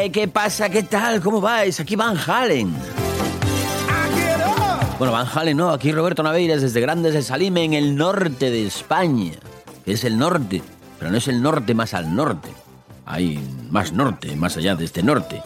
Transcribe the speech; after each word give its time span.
Eh, 0.00 0.12
¿qué 0.12 0.28
pasa? 0.28 0.68
¿Qué 0.68 0.84
tal? 0.84 1.20
¿Cómo 1.20 1.40
vais? 1.40 1.80
Aquí 1.80 1.96
Van 1.96 2.16
Halen. 2.16 2.72
Bueno, 4.96 5.12
Van 5.12 5.26
Halen 5.26 5.56
no, 5.56 5.70
aquí 5.70 5.90
Roberto 5.90 6.22
Naveiras 6.22 6.62
desde 6.62 6.80
Grandes 6.80 7.14
de 7.14 7.22
Salime 7.22 7.64
en 7.64 7.74
el 7.74 7.96
norte 7.96 8.48
de 8.52 8.64
España. 8.64 9.32
Es 9.86 10.04
el 10.04 10.16
norte, 10.16 10.62
pero 11.00 11.10
no 11.10 11.16
es 11.16 11.26
el 11.26 11.42
norte 11.42 11.74
más 11.74 11.94
al 11.94 12.14
norte. 12.14 12.48
Hay 13.06 13.40
más 13.70 13.92
norte, 13.92 14.36
más 14.36 14.56
allá 14.56 14.76
de 14.76 14.84
este 14.84 15.02
norte. 15.02 15.42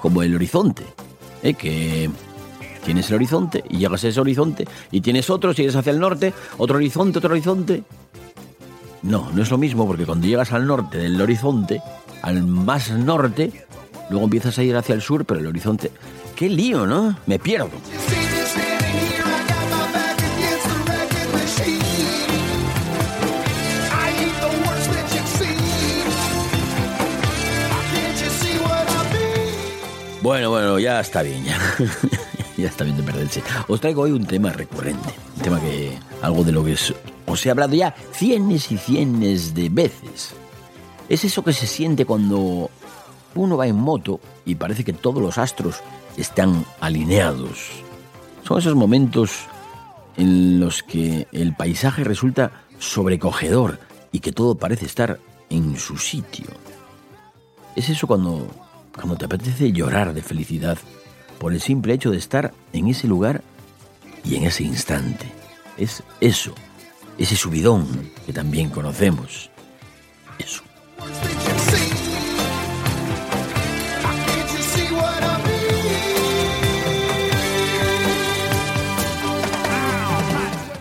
Como 0.00 0.22
el 0.22 0.34
horizonte. 0.36 0.84
¿eh? 1.42 1.52
Que 1.52 2.08
tienes 2.86 3.10
el 3.10 3.16
horizonte 3.16 3.62
y 3.68 3.76
llegas 3.76 4.04
a 4.04 4.08
ese 4.08 4.20
horizonte 4.22 4.66
y 4.90 5.02
tienes 5.02 5.28
otro, 5.28 5.52
sigues 5.52 5.76
hacia 5.76 5.92
el 5.92 6.00
norte, 6.00 6.32
otro 6.56 6.76
horizonte, 6.76 7.18
otro 7.18 7.32
horizonte. 7.32 7.84
No, 9.02 9.30
no 9.34 9.42
es 9.42 9.50
lo 9.50 9.58
mismo 9.58 9.86
porque 9.86 10.06
cuando 10.06 10.26
llegas 10.26 10.50
al 10.52 10.66
norte 10.66 10.96
del 10.96 11.20
horizonte, 11.20 11.82
al 12.22 12.42
más 12.42 12.90
norte, 12.90 13.66
luego 14.12 14.26
empiezas 14.26 14.56
a 14.58 14.62
ir 14.62 14.76
hacia 14.76 14.94
el 14.94 15.02
sur, 15.02 15.24
pero 15.24 15.40
el 15.40 15.46
horizonte... 15.46 15.90
¡Qué 16.36 16.48
lío, 16.48 16.86
¿no? 16.86 17.16
Me 17.26 17.38
pierdo. 17.38 17.70
Bueno, 30.22 30.50
bueno, 30.50 30.78
ya 30.78 31.00
está 31.00 31.22
bien, 31.22 31.44
ya. 31.44 31.58
ya 32.56 32.68
está 32.68 32.84
bien 32.84 32.96
de 32.96 33.02
perderse. 33.02 33.42
Os 33.66 33.80
traigo 33.80 34.02
hoy 34.02 34.12
un 34.12 34.24
tema 34.24 34.52
recurrente, 34.52 35.10
un 35.36 35.42
tema 35.42 35.60
que 35.60 35.98
algo 36.22 36.44
de 36.44 36.52
lo 36.52 36.64
que 36.64 36.76
os 37.26 37.46
he 37.46 37.50
hablado 37.50 37.74
ya 37.74 37.94
cienes 38.12 38.70
y 38.70 38.78
cienes 38.78 39.52
de 39.52 39.68
veces. 39.68 40.34
Es 41.08 41.24
eso 41.24 41.42
que 41.42 41.52
se 41.52 41.66
siente 41.66 42.04
cuando 42.04 42.70
uno 43.34 43.56
va 43.56 43.66
en 43.66 43.76
moto 43.76 44.20
y 44.44 44.54
parece 44.54 44.84
que 44.84 44.92
todos 44.92 45.22
los 45.22 45.38
astros 45.38 45.80
están 46.16 46.64
alineados. 46.80 47.70
Son 48.44 48.58
esos 48.58 48.74
momentos 48.74 49.46
en 50.16 50.60
los 50.60 50.82
que 50.82 51.26
el 51.32 51.54
paisaje 51.54 52.04
resulta 52.04 52.52
sobrecogedor 52.78 53.78
y 54.10 54.20
que 54.20 54.32
todo 54.32 54.56
parece 54.56 54.86
estar 54.86 55.18
en 55.48 55.76
su 55.76 55.96
sitio. 55.96 56.46
Es 57.76 57.88
eso 57.88 58.06
cuando, 58.06 58.46
cuando 58.94 59.16
te 59.16 59.24
apetece 59.24 59.72
llorar 59.72 60.12
de 60.12 60.22
felicidad 60.22 60.78
por 61.38 61.52
el 61.52 61.60
simple 61.60 61.94
hecho 61.94 62.10
de 62.10 62.18
estar 62.18 62.52
en 62.72 62.88
ese 62.88 63.08
lugar 63.08 63.42
y 64.24 64.36
en 64.36 64.44
ese 64.44 64.64
instante. 64.64 65.26
Es 65.78 66.02
eso, 66.20 66.54
ese 67.18 67.36
subidón 67.36 67.86
que 68.26 68.32
también 68.32 68.68
conocemos. 68.68 69.50
Eso. 70.38 70.62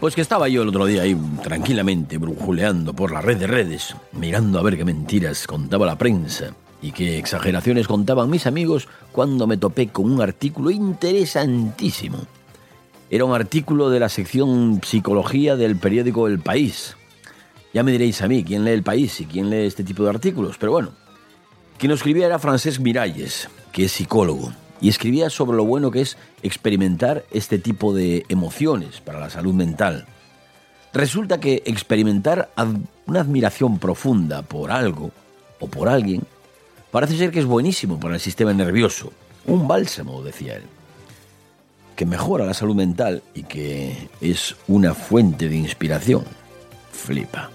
Pues 0.01 0.15
que 0.15 0.21
estaba 0.21 0.49
yo 0.49 0.63
el 0.63 0.69
otro 0.69 0.87
día 0.87 1.03
ahí 1.03 1.15
tranquilamente 1.43 2.17
brujuleando 2.17 2.91
por 2.95 3.11
la 3.11 3.21
red 3.21 3.37
de 3.37 3.45
redes, 3.45 3.95
mirando 4.13 4.57
a 4.57 4.63
ver 4.63 4.75
qué 4.75 4.83
mentiras 4.83 5.45
contaba 5.45 5.85
la 5.85 5.99
prensa 5.99 6.55
y 6.81 6.91
qué 6.91 7.19
exageraciones 7.19 7.87
contaban 7.87 8.27
mis 8.27 8.47
amigos 8.47 8.87
cuando 9.11 9.45
me 9.45 9.57
topé 9.57 9.89
con 9.89 10.11
un 10.11 10.19
artículo 10.19 10.71
interesantísimo. 10.71 12.17
Era 13.11 13.25
un 13.25 13.35
artículo 13.35 13.91
de 13.91 13.99
la 13.99 14.09
sección 14.09 14.81
Psicología 14.83 15.55
del 15.55 15.75
periódico 15.75 16.27
El 16.27 16.39
País. 16.39 16.97
Ya 17.71 17.83
me 17.83 17.91
diréis 17.91 18.23
a 18.23 18.27
mí 18.27 18.43
quién 18.43 18.65
lee 18.65 18.71
El 18.71 18.81
País 18.81 19.21
y 19.21 19.27
quién 19.27 19.51
lee 19.51 19.67
este 19.67 19.83
tipo 19.83 20.01
de 20.01 20.09
artículos, 20.09 20.57
pero 20.57 20.71
bueno. 20.71 20.93
Quien 21.77 21.89
lo 21.91 21.95
escribía 21.95 22.25
era 22.25 22.39
Francesc 22.39 22.79
Miralles, 22.79 23.49
que 23.71 23.85
es 23.85 23.91
psicólogo, 23.91 24.51
y 24.81 24.89
escribía 24.89 25.29
sobre 25.29 25.55
lo 25.55 25.63
bueno 25.63 25.91
que 25.91 26.01
es 26.01 26.17
experimentar 26.43 27.23
este 27.31 27.59
tipo 27.59 27.93
de 27.93 28.25
emociones 28.27 28.99
para 28.99 29.19
la 29.19 29.29
salud 29.29 29.53
mental. 29.53 30.05
Resulta 30.93 31.39
que 31.39 31.63
experimentar 31.65 32.49
una 33.05 33.21
admiración 33.21 33.79
profunda 33.79 34.41
por 34.41 34.71
algo 34.71 35.11
o 35.59 35.67
por 35.67 35.87
alguien 35.87 36.23
parece 36.89 37.17
ser 37.17 37.31
que 37.31 37.39
es 37.39 37.45
buenísimo 37.45 37.99
para 37.99 38.15
el 38.15 38.19
sistema 38.19 38.51
nervioso, 38.53 39.13
un 39.45 39.67
bálsamo, 39.67 40.21
decía 40.23 40.57
él, 40.57 40.63
que 41.95 42.05
mejora 42.05 42.45
la 42.45 42.53
salud 42.53 42.75
mental 42.75 43.23
y 43.33 43.43
que 43.43 44.09
es 44.19 44.55
una 44.67 44.93
fuente 44.93 45.47
de 45.47 45.55
inspiración. 45.55 46.25
Flipa. 46.91 47.49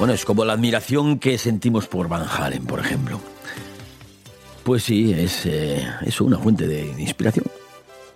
Bueno, 0.00 0.14
es 0.14 0.24
como 0.24 0.46
la 0.46 0.54
admiración 0.54 1.18
que 1.18 1.36
sentimos 1.36 1.86
por 1.86 2.08
Van 2.08 2.26
Halen, 2.26 2.64
por 2.64 2.80
ejemplo. 2.80 3.20
Pues 4.64 4.84
sí, 4.84 5.12
es, 5.12 5.44
eh, 5.44 5.86
es 6.00 6.22
una 6.22 6.38
fuente 6.38 6.66
de 6.66 6.86
inspiración. 6.98 7.44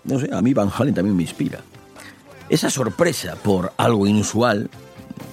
No 0.05 0.19
sé, 0.19 0.31
a 0.33 0.41
mí 0.41 0.55
Van 0.55 0.71
Halen 0.75 0.95
también 0.95 1.15
me 1.15 1.25
inspira. 1.25 1.61
Esa 2.49 2.71
sorpresa 2.71 3.37
por 3.37 3.75
algo 3.77 4.07
inusual 4.07 4.71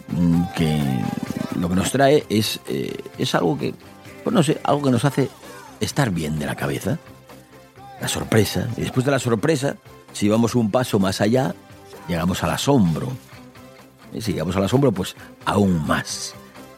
mm, 0.09 0.41
que 0.53 0.77
lo 1.57 1.69
que 1.69 1.75
nos 1.75 1.89
trae 1.89 2.25
es, 2.27 2.59
eh, 2.67 2.97
es 3.17 3.33
algo 3.33 3.57
que, 3.57 3.73
pues 4.21 4.33
no 4.33 4.43
sé, 4.43 4.59
algo 4.65 4.81
que 4.81 4.91
nos 4.91 5.05
hace 5.05 5.29
estar 5.79 6.11
bien 6.11 6.37
de 6.37 6.47
la 6.47 6.57
cabeza. 6.57 6.99
La 8.01 8.09
sorpresa. 8.09 8.67
Y 8.75 8.81
después 8.81 9.05
de 9.05 9.11
la 9.13 9.19
sorpresa, 9.19 9.77
si 10.11 10.27
vamos 10.27 10.55
un 10.55 10.69
paso 10.69 10.99
más 10.99 11.21
allá, 11.21 11.55
llegamos 12.09 12.43
al 12.43 12.49
asombro. 12.49 13.07
Y 14.13 14.19
si 14.19 14.33
llegamos 14.33 14.57
al 14.57 14.65
asombro, 14.65 14.91
pues 14.91 15.15
aún 15.45 15.87
más. 15.87 16.35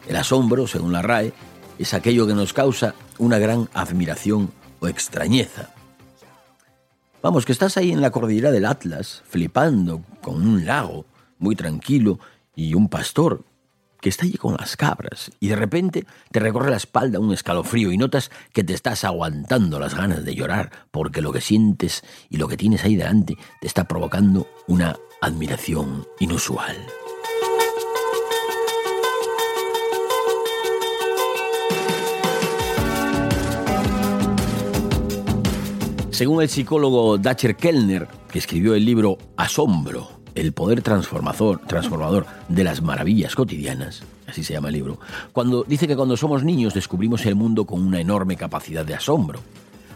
El 0.08 0.16
asombro, 0.16 0.66
según 0.66 0.92
la 0.92 1.02
RAE, 1.02 1.32
es 1.78 1.94
aquello 1.94 2.26
que 2.26 2.34
nos 2.34 2.52
causa 2.52 2.94
una 3.18 3.38
gran 3.38 3.68
admiración 3.74 4.50
o 4.80 4.88
extrañeza. 4.88 5.70
Vamos, 7.22 7.46
que 7.46 7.52
estás 7.52 7.76
ahí 7.76 7.90
en 7.90 8.02
la 8.02 8.10
cordillera 8.10 8.50
del 8.50 8.66
Atlas, 8.66 9.22
flipando 9.26 10.02
con 10.20 10.46
un 10.46 10.66
lago 10.66 11.06
muy 11.38 11.56
tranquilo 11.56 12.18
y 12.54 12.74
un 12.74 12.88
pastor 12.88 13.44
que 14.04 14.10
está 14.10 14.26
allí 14.26 14.36
con 14.36 14.54
las 14.58 14.76
cabras 14.76 15.32
y 15.40 15.48
de 15.48 15.56
repente 15.56 16.06
te 16.30 16.38
recorre 16.38 16.70
la 16.70 16.76
espalda 16.76 17.18
un 17.18 17.32
escalofrío 17.32 17.90
y 17.90 17.96
notas 17.96 18.30
que 18.52 18.62
te 18.62 18.74
estás 18.74 19.02
aguantando 19.02 19.80
las 19.80 19.94
ganas 19.94 20.26
de 20.26 20.34
llorar 20.34 20.70
porque 20.90 21.22
lo 21.22 21.32
que 21.32 21.40
sientes 21.40 22.02
y 22.28 22.36
lo 22.36 22.46
que 22.46 22.58
tienes 22.58 22.84
ahí 22.84 22.96
delante 22.96 23.38
te 23.62 23.66
está 23.66 23.88
provocando 23.88 24.46
una 24.66 24.94
admiración 25.22 26.06
inusual. 26.20 26.76
Según 36.14 36.42
el 36.42 36.48
psicólogo 36.48 37.18
Dacher 37.18 37.56
Kellner, 37.56 38.06
que 38.30 38.38
escribió 38.38 38.76
el 38.76 38.84
libro 38.84 39.18
Asombro, 39.36 40.20
el 40.36 40.52
poder 40.52 40.80
transformador, 40.80 42.26
de 42.48 42.62
las 42.62 42.82
maravillas 42.82 43.34
cotidianas, 43.34 44.04
así 44.28 44.44
se 44.44 44.52
llama 44.52 44.68
el 44.68 44.74
libro, 44.74 45.00
cuando 45.32 45.64
dice 45.64 45.88
que 45.88 45.96
cuando 45.96 46.16
somos 46.16 46.44
niños 46.44 46.72
descubrimos 46.72 47.26
el 47.26 47.34
mundo 47.34 47.64
con 47.64 47.84
una 47.84 48.00
enorme 48.00 48.36
capacidad 48.36 48.86
de 48.86 48.94
asombro. 48.94 49.40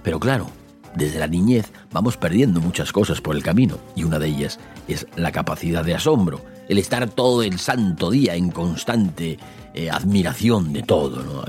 Pero 0.03 0.19
claro, 0.19 0.49
desde 0.97 1.21
la 1.21 1.29
niñez 1.29 1.71
vamos 1.93 2.17
perdiendo 2.17 2.61
muchas 2.61 2.91
cosas 2.91 3.21
por 3.21 3.37
el 3.37 3.45
camino 3.45 3.79
y 3.95 4.03
una 4.03 4.19
de 4.19 4.27
ellas 4.27 4.59
es 4.89 5.07
la 5.15 5.31
capacidad 5.31 5.85
de 5.85 5.95
asombro, 5.95 6.41
el 6.69 6.79
estar 6.79 7.09
todo 7.09 7.45
el 7.45 7.61
santo 7.61 8.11
día 8.11 8.35
en 8.35 8.51
constante 8.51 9.39
eh, 9.73 9.89
admiración 9.89 10.73
de 10.73 10.83
todo, 10.83 11.23
¿no? 11.23 11.45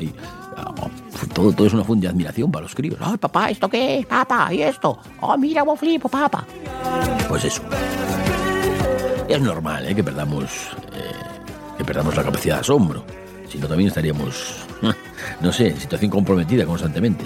Ah, 0.56 0.76
todo, 1.28 1.52
todo 1.54 1.68
es 1.68 1.74
una 1.74 1.84
fuente 1.84 2.08
de 2.08 2.12
admiración 2.12 2.52
para 2.52 2.64
los 2.64 2.76
críos. 2.76 2.98
¡Ay, 3.02 3.18
papá, 3.18 3.50
¿esto 3.50 3.70
qué 3.70 4.00
es? 4.00 4.06
Papá, 4.06 4.54
¿y 4.54 4.62
esto? 4.62 5.00
¡Oh, 5.22 5.38
mira, 5.38 5.62
cómo 5.62 5.76
flipo, 5.76 6.10
papá! 6.10 6.46
Pues 7.28 7.46
eso. 7.46 7.62
Es 9.28 9.42
normal 9.42 9.88
¿eh? 9.88 9.96
que, 9.96 10.04
perdamos, 10.04 10.52
eh, 10.94 11.78
que 11.78 11.84
perdamos 11.84 12.16
la 12.16 12.24
capacidad 12.24 12.56
de 12.56 12.62
asombro. 12.62 13.04
Si 13.48 13.58
no, 13.58 13.68
también 13.68 13.88
estaríamos, 13.88 14.66
no 15.42 15.52
sé, 15.52 15.70
en 15.70 15.80
situación 15.80 16.12
comprometida 16.12 16.66
constantemente. 16.66 17.26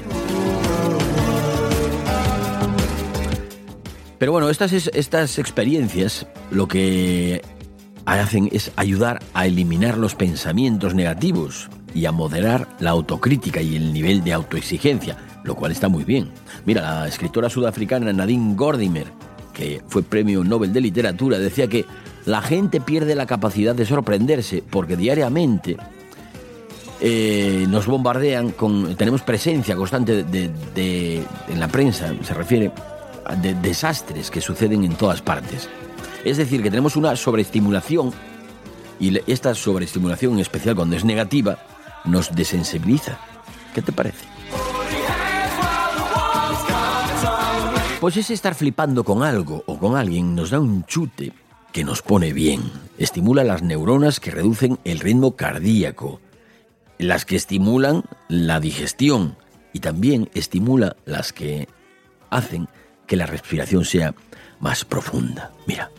Pero 4.17 4.31
bueno, 4.31 4.49
estas, 4.49 4.71
estas 4.71 5.37
experiencias 5.37 6.25
lo 6.49 6.67
que 6.67 7.41
hacen 8.05 8.49
es 8.51 8.71
ayudar 8.75 9.21
a 9.33 9.45
eliminar 9.47 9.97
los 9.97 10.15
pensamientos 10.15 10.93
negativos 10.93 11.69
y 11.93 12.05
a 12.05 12.11
moderar 12.11 12.67
la 12.79 12.91
autocrítica 12.91 13.61
y 13.61 13.75
el 13.75 13.93
nivel 13.93 14.23
de 14.23 14.33
autoexigencia, 14.33 15.17
lo 15.43 15.55
cual 15.55 15.71
está 15.71 15.89
muy 15.89 16.03
bien. 16.03 16.29
Mira, 16.65 16.81
la 16.81 17.07
escritora 17.07 17.49
sudafricana 17.49 18.11
Nadine 18.11 18.55
Gordimer, 18.55 19.07
que 19.53 19.81
fue 19.87 20.03
premio 20.03 20.43
Nobel 20.43 20.73
de 20.73 20.81
Literatura, 20.81 21.37
decía 21.37 21.67
que 21.67 21.85
la 22.25 22.41
gente 22.41 22.81
pierde 22.81 23.15
la 23.15 23.25
capacidad 23.25 23.75
de 23.75 23.85
sorprenderse 23.85 24.63
porque 24.69 24.95
diariamente 24.95 25.77
eh, 27.01 27.65
nos 27.69 27.85
bombardean 27.85 28.51
con. 28.51 28.95
tenemos 28.95 29.21
presencia 29.21 29.75
constante 29.75 30.23
de, 30.23 31.23
en 31.49 31.59
la 31.59 31.67
prensa, 31.67 32.13
se 32.23 32.33
refiere 32.33 32.71
de 33.41 33.53
desastres 33.55 34.31
que 34.31 34.41
suceden 34.41 34.83
en 34.83 34.95
todas 34.95 35.21
partes. 35.21 35.69
Es 36.23 36.37
decir, 36.37 36.63
que 36.63 36.69
tenemos 36.69 36.95
una 36.95 37.15
sobreestimulación 37.15 38.11
y 38.99 39.19
esta 39.31 39.53
sobreestimulación, 39.53 40.33
en 40.33 40.39
especial 40.39 40.75
cuando 40.75 40.95
es 40.95 41.03
negativa, 41.03 41.57
nos 42.05 42.33
desensibiliza. 42.33 43.19
¿Qué 43.73 43.81
te 43.81 43.91
parece? 43.91 44.25
Pues 47.99 48.17
ese 48.17 48.33
estar 48.33 48.55
flipando 48.55 49.03
con 49.03 49.23
algo 49.23 49.63
o 49.65 49.77
con 49.77 49.95
alguien 49.95 50.35
nos 50.35 50.49
da 50.51 50.59
un 50.59 50.85
chute 50.85 51.33
que 51.71 51.83
nos 51.83 52.01
pone 52.01 52.33
bien. 52.33 52.61
Estimula 52.97 53.43
las 53.43 53.63
neuronas 53.63 54.19
que 54.19 54.31
reducen 54.31 54.77
el 54.83 54.99
ritmo 54.99 55.35
cardíaco, 55.35 56.21
las 56.97 57.25
que 57.25 57.35
estimulan 57.35 58.03
la 58.27 58.59
digestión 58.59 59.37
y 59.73 59.79
también 59.79 60.29
estimula 60.33 60.95
las 61.05 61.33
que 61.33 61.67
hacen 62.29 62.67
que 63.07 63.15
la 63.15 63.25
respiración 63.25 63.85
sea 63.85 64.13
más 64.59 64.85
profunda. 64.85 65.51
Mira. 65.67 65.91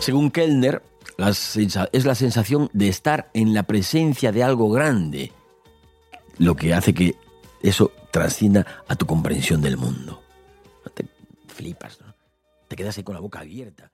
Según 0.00 0.30
Kellner, 0.30 0.82
es 1.16 2.04
la 2.04 2.14
sensación 2.14 2.68
de 2.72 2.88
estar 2.88 3.30
en 3.32 3.54
la 3.54 3.62
presencia 3.62 4.32
de 4.32 4.42
algo 4.42 4.70
grande, 4.70 5.32
lo 6.36 6.56
que 6.56 6.74
hace 6.74 6.92
que 6.92 7.14
eso 7.62 7.90
trascienda 8.10 8.66
a 8.86 8.96
tu 8.96 9.06
comprensión 9.06 9.62
del 9.62 9.78
mundo. 9.78 10.22
te 10.92 11.06
flipas. 11.48 11.98
Te 12.68 12.76
quedas 12.76 12.98
ahí 12.98 13.04
con 13.04 13.14
la 13.14 13.20
boca 13.20 13.40
abierta. 13.40 13.93